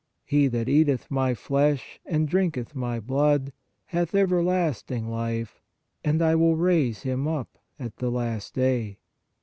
He 0.25 0.47
that 0.47 0.67
eateth 0.67 1.11
My 1.11 1.35
flesh, 1.35 1.99
and 2.07 2.27
drinketh 2.27 2.73
My 2.73 2.99
blood, 2.99 3.53
hath 3.85 4.15
everlasting 4.15 5.07
life; 5.11 5.61
and 6.03 6.23
I 6.23 6.33
will 6.33 6.55
raise 6.55 7.03
him 7.03 7.27
up 7.27 7.59
at 7.77 7.97
the 7.97 8.09
last 8.09 8.55
day." 8.55 8.97